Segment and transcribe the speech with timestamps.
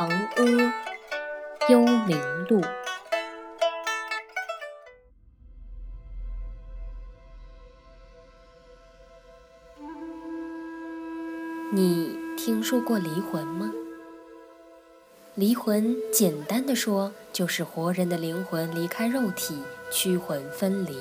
[0.00, 0.46] 庞阿，
[1.68, 2.16] 幽冥
[2.48, 2.62] 路。
[11.70, 13.70] 你听说过离魂吗？
[15.34, 19.62] 离魂，简单的说，就是活人的灵魂离开肉体，
[19.92, 20.98] 驱魂分离。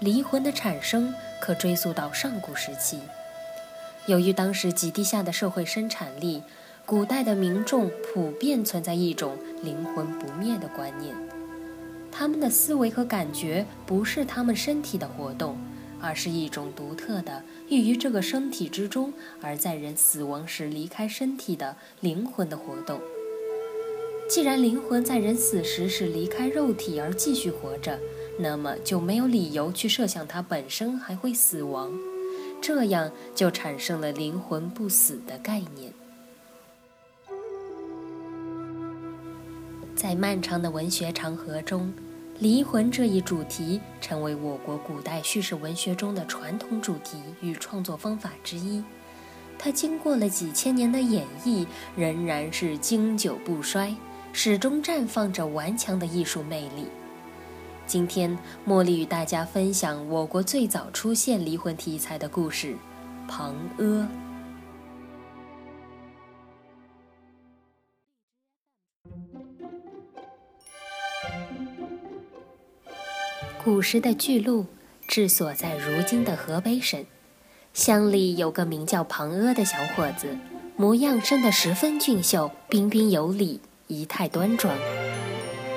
[0.00, 3.00] 离魂的产生可追溯到上古时期。
[4.04, 6.42] 由于当时极低下的社会生产力，
[6.88, 11.14] 古代的民众普遍存在一种灵魂不灭的观念。
[12.10, 15.58] 他们的思维和感觉不是他们身体的活动，
[16.00, 22.98] 而是一种独特的寓于这个身体之中，而在人死亡时离开身体的灵魂的活动。
[24.26, 27.98] 既然灵魂在人死时是离开肉体而继续活着，
[28.38, 31.92] 那么就没有理由去设想它本身还会死亡。
[32.62, 35.92] 这样就产生了灵魂不死的概念。
[39.98, 41.92] 在漫长的文学长河中，
[42.38, 48.80] 离魂这一主题成为我国古代叙事文学中的传统主题与创作方法之一。
[49.58, 53.92] 它经过了几千年的演绎，仍然是经久不衰，
[54.32, 56.86] 始终绽放着顽强的艺术魅力。
[57.84, 62.76] 今天，茉莉与大家分享我国最早出现离魂题材的故事——
[63.26, 64.08] 庞阿。
[73.70, 74.64] 古时的巨鹿
[75.06, 77.04] 治所在如今的河北省，
[77.74, 80.26] 乡里有个名叫庞阿的小伙子，
[80.74, 84.74] 模样生得十分俊秀，彬彬有礼，仪态端庄。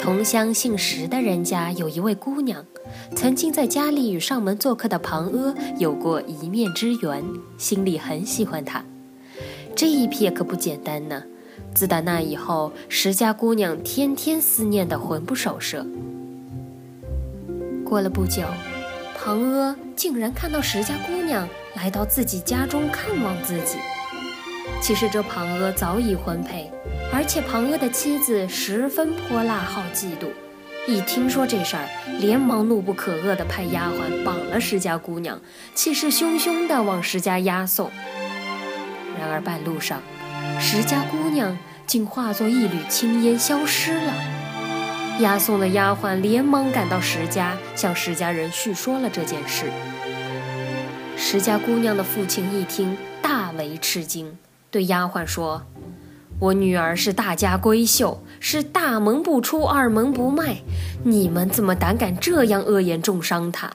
[0.00, 2.64] 同乡姓石的人家有一位姑娘，
[3.14, 7.22] 曾经在家里与上门做客的庞阿有过一面之缘，
[7.58, 8.82] 心里很喜欢他。
[9.76, 11.22] 这一撇可不简单呢。
[11.74, 15.86] 自打那以后，石家姑娘天天思念的魂不守舍。
[17.94, 18.42] 过了不久，
[19.16, 23.78] 庞阿竟然看到石家姑娘来到自己家中看望自己。
[24.82, 26.68] 其实这庞阿早已婚配。
[27.12, 30.26] 而且庞阿的妻子十分泼辣好嫉妒，
[30.88, 31.88] 一听说这事儿，
[32.18, 35.40] 连忙怒不可遏地派丫鬟绑了石家姑娘，
[35.76, 37.92] 气势汹汹地往石家押送。
[39.20, 40.02] 然而半路上，
[40.58, 41.56] 石家姑娘
[41.86, 44.12] 竟化作一缕青烟消失了。
[45.20, 49.66] 押送的丫鬟连忙赶到石家，向石家人叙说了这件事。
[51.16, 54.36] 石家姑娘的父亲一听，大为吃惊，
[54.72, 55.62] 对丫鬟说。
[56.40, 60.56] 我女儿是大家闺秀，是大门不出，二门不迈。
[61.04, 63.70] 你们怎么胆敢这样恶言重伤她？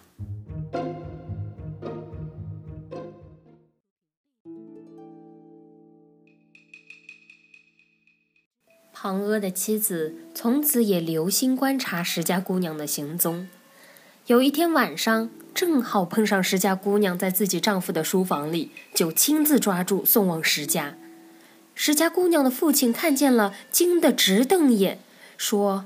[9.01, 13.47] 庞阿的妻子从此也留心观察石家姑娘的行踪。
[14.27, 20.97] 有一天晚上，正好碰上石家姑娘在自己丈夫的书房里，就亲自抓住送往石家。
[21.73, 24.99] 石家姑娘的父亲看见了，惊得直瞪眼，
[25.37, 25.85] 说：“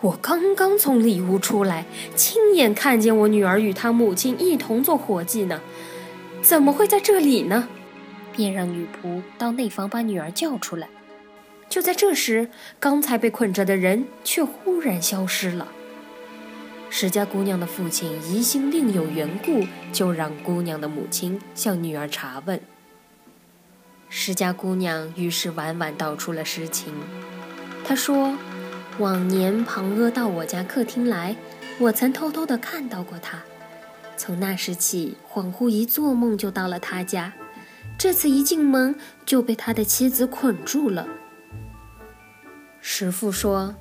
[0.00, 1.84] 我刚刚从里屋出来，
[2.16, 5.60] 亲眼看见我女儿与她母亲一同做伙计呢，
[6.40, 7.68] 怎么会在这里呢？”
[8.32, 10.88] 便让女仆到内房把女儿叫出来。
[11.68, 12.48] 就在这时，
[12.80, 15.68] 刚才被捆着的人却忽然消失了。
[16.90, 22.58] 石家姑娘的父亲疑心另有缘故，就让姑娘的母亲向女儿查问。
[24.08, 26.94] 石家姑娘于是婉婉道出了实情。
[27.84, 28.34] 她说
[28.98, 31.36] ：“往年庞阿到我家客厅来，
[31.78, 33.42] 我曾偷偷地看到过他。
[34.16, 37.34] 从那时起，恍惚一做梦就到了他家。
[37.98, 38.94] 这次一进门
[39.26, 41.06] 就被他的妻子捆住了。”
[42.90, 43.74] 师傅说：“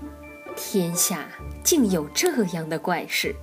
[0.57, 1.29] 天下
[1.63, 3.33] 竟有这样的怪事！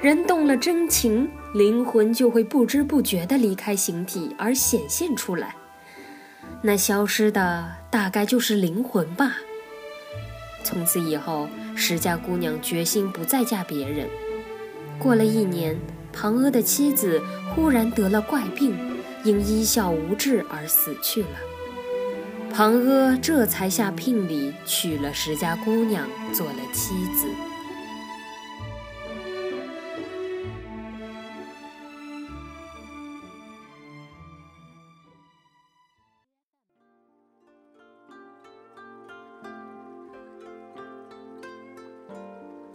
[0.00, 5.54] 人动了真情，灵魂就会不知不觉地离开形体而显现出来。”
[6.64, 9.36] 那消失的大概就是灵魂吧。
[10.64, 11.46] 从此以后，
[11.76, 14.08] 石家姑娘决心不再嫁别人。
[14.98, 15.78] 过了一年，
[16.14, 17.22] 庞阿的妻子
[17.54, 18.74] 忽然得了怪病，
[19.22, 21.28] 因医效无治而死去了。
[22.52, 27.28] 庞阿这才下聘礼，娶了石家姑娘做了妻子。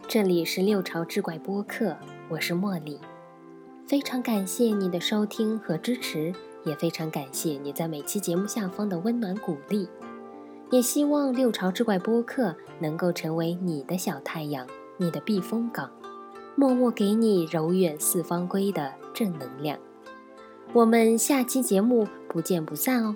[0.08, 1.98] 这里是六朝志怪播客，
[2.30, 3.00] 我是茉莉，
[3.88, 6.32] 非常感谢你的收听和支持，
[6.66, 9.88] 也非常感谢你在每期节目下方的温暖鼓励。
[10.72, 14.66] 也希望六朝之怪播客能够成为你的小太阳，
[14.98, 15.92] 你的避风港，
[16.56, 19.78] 默默给你柔远四方归的正能量。
[20.74, 23.16] 我们下期节目不见不散哦。